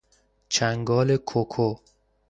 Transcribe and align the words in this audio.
چنگال 0.49 1.17
کوکو 1.17 1.79